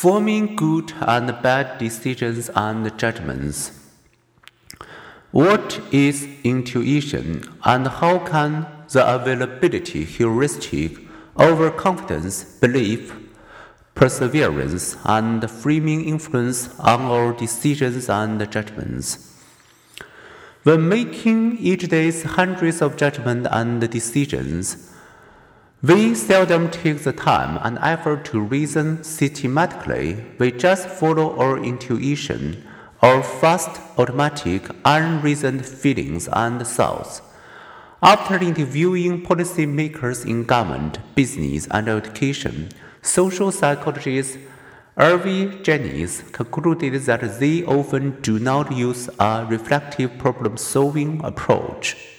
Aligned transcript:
forming 0.00 0.54
good 0.54 0.92
and 1.00 1.26
bad 1.42 1.76
decisions 1.78 2.48
and 2.54 2.96
judgments. 2.96 3.72
What 5.32 5.80
is 5.90 6.28
intuition 6.44 7.42
and 7.64 7.88
how 7.88 8.20
can 8.20 8.68
the 8.92 9.02
availability 9.16 10.04
heuristic, 10.04 11.00
overconfidence, 11.36 12.44
belief, 12.44 13.12
perseverance, 13.96 14.96
and 15.04 15.50
framing 15.50 16.04
influence 16.04 16.78
on 16.78 17.00
our 17.00 17.32
decisions 17.32 18.08
and 18.08 18.38
judgments? 18.52 19.34
When 20.62 20.88
making 20.88 21.58
each 21.58 21.88
day's 21.88 22.22
hundreds 22.22 22.80
of 22.82 22.96
judgments 22.96 23.48
and 23.50 23.80
decisions, 23.90 24.94
we 25.80 26.12
seldom 26.12 26.68
take 26.70 27.04
the 27.04 27.12
time 27.12 27.56
and 27.62 27.78
effort 27.80 28.24
to 28.24 28.40
reason 28.40 29.04
systematically. 29.04 30.24
We 30.36 30.50
just 30.50 30.88
follow 30.88 31.38
our 31.38 31.56
intuition, 31.56 32.66
our 33.00 33.22
fast, 33.22 33.80
automatic, 33.96 34.68
unreasoned 34.84 35.64
feelings 35.64 36.28
and 36.32 36.66
thoughts. 36.66 37.22
After 38.02 38.42
interviewing 38.42 39.24
policymakers 39.24 40.26
in 40.28 40.44
government, 40.44 40.98
business, 41.14 41.68
and 41.70 41.88
education, 41.88 42.70
social 43.00 43.52
psychologist 43.52 44.36
Irving 44.96 45.62
Janis 45.62 46.24
concluded 46.32 46.92
that 47.02 47.38
they 47.38 47.62
often 47.62 48.20
do 48.20 48.40
not 48.40 48.72
use 48.72 49.08
a 49.20 49.46
reflective 49.48 50.18
problem 50.18 50.56
solving 50.56 51.24
approach. 51.24 52.17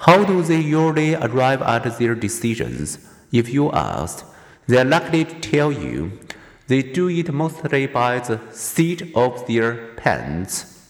How 0.00 0.24
do 0.24 0.42
they 0.42 0.60
usually 0.60 1.16
arrive 1.16 1.60
at 1.62 1.98
their 1.98 2.14
decisions? 2.14 2.98
If 3.32 3.52
you 3.52 3.72
ask, 3.72 4.24
they 4.68 4.78
are 4.78 4.84
likely 4.84 5.24
to 5.24 5.40
tell 5.40 5.72
you 5.72 6.20
they 6.68 6.82
do 6.82 7.08
it 7.08 7.32
mostly 7.32 7.86
by 7.86 8.20
the 8.20 8.40
seat 8.52 9.12
of 9.16 9.46
their 9.46 9.94
pants. 9.96 10.88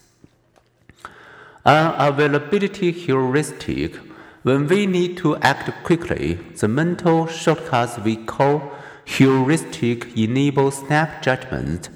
An 1.64 1.95
availability 1.98 2.92
heuristic. 2.92 3.97
When 4.42 4.67
we 4.67 4.86
need 4.86 5.17
to 5.19 5.36
act 5.39 5.70
quickly, 5.84 6.34
the 6.34 6.69
mental 6.69 7.27
shortcuts 7.27 7.98
we 7.98 8.17
call 8.17 8.73
heuristic 9.05 10.17
enable 10.17 10.70
snap 10.70 11.23
judgment. 11.23 11.89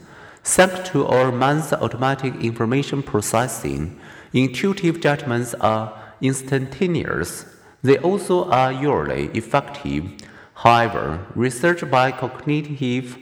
Thanks 0.44 0.88
to 0.90 1.06
our 1.06 1.30
mind's 1.30 1.72
automatic 1.72 2.34
information 2.36 3.02
processing, 3.02 4.00
intuitive 4.32 5.00
judgments 5.00 5.54
are 5.54 6.01
instantaneous. 6.22 7.44
They 7.82 7.98
also 7.98 8.50
are 8.50 8.72
usually 8.72 9.26
effective. 9.34 10.04
However, 10.54 11.26
research 11.34 11.90
by 11.90 12.12
cognitive 12.12 13.18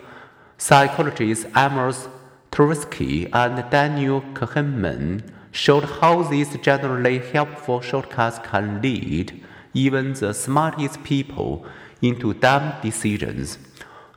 psychologists 0.59 1.47
Amos 1.57 2.09
Tversky 2.53 3.31
and 3.33 3.69
Daniel 3.71 4.21
Kahneman 4.35 5.23
showed 5.51 5.85
how 5.85 6.23
these 6.23 6.55
generally 6.59 7.19
helpful 7.19 7.81
shortcuts 7.81 8.39
can 8.41 8.83
lead 8.83 9.43
even 9.73 10.13
the 10.15 10.35
smartest 10.35 11.03
people 11.03 11.65
into 12.03 12.35
dumb 12.35 12.73
decisions. 12.83 13.59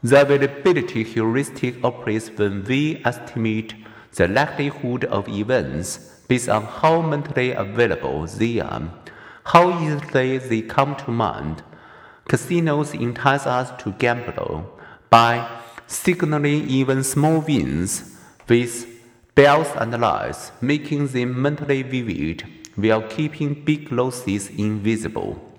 The 0.02 0.22
availability 0.22 1.04
heuristic 1.04 1.84
operates 1.84 2.30
when 2.30 2.64
we 2.66 3.02
estimate 3.06 3.74
the 4.16 4.28
likelihood 4.28 5.06
of 5.06 5.28
events 5.28 5.98
based 6.28 6.50
on 6.50 6.64
how 6.64 7.02
mentally 7.02 7.52
available 7.52 8.26
they 8.26 8.60
are, 8.60 8.90
how 9.46 9.80
easily 9.82 10.38
they 10.38 10.62
come 10.62 10.96
to 10.96 11.12
mind. 11.12 11.64
Casinos 12.28 12.94
entice 12.94 13.46
us 13.46 13.72
to 13.84 13.92
gamble 13.94 14.80
by 15.10 15.48
signaling 15.88 16.68
even 16.70 17.04
small 17.04 17.42
wins 17.42 18.18
with 18.48 18.88
bells 19.36 19.68
and 19.76 20.00
lights, 20.00 20.52
making 20.62 21.08
them 21.08 21.42
mentally 21.42 21.84
vivid 21.84 22.44
while 22.76 23.02
keeping 23.02 23.54
big 23.66 23.92
losses 23.92 24.50
invisible. 24.50 25.50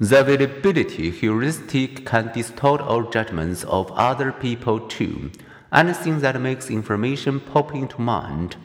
The 0.00 0.20
availability 0.20 1.10
heuristic 1.10 2.06
can 2.06 2.30
distort 2.32 2.80
our 2.82 3.10
judgments 3.10 3.64
of 3.64 3.90
other 3.92 4.30
people 4.30 4.78
too. 4.80 5.32
Anything 5.72 6.20
that 6.20 6.40
makes 6.40 6.70
information 6.70 7.40
pop 7.40 7.74
into 7.74 8.00
mind 8.00 8.56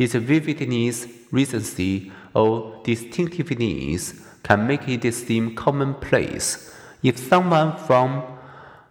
its 0.00 0.14
vividness, 0.14 1.06
recency, 1.30 2.10
or 2.34 2.80
distinctiveness 2.84 4.14
can 4.42 4.66
make 4.66 4.88
it 4.88 5.12
seem 5.12 5.54
commonplace. 5.54 6.74
If 7.02 7.18
someone 7.18 7.76
from 7.76 8.22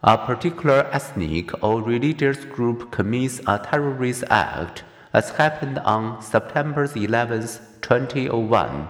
a 0.03 0.17
particular 0.17 0.87
ethnic 0.91 1.63
or 1.63 1.81
religious 1.81 2.45
group 2.45 2.91
commits 2.91 3.41
a 3.47 3.57
terrorist 3.57 4.23
act, 4.29 4.83
as 5.13 5.31
happened 5.31 5.79
on 5.79 6.21
September 6.21 6.87
11, 6.95 7.41
2001, 7.81 8.87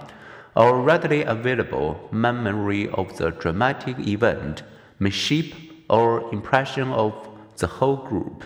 our 0.56 0.80
readily 0.80 1.22
available 1.22 2.08
memory 2.12 2.88
of 2.90 3.16
the 3.16 3.30
dramatic 3.30 3.98
event 3.98 4.62
may 4.98 5.10
shape 5.10 5.54
our 5.88 6.30
impression 6.32 6.92
of 6.92 7.14
the 7.56 7.66
whole 7.66 7.96
group. 7.96 8.44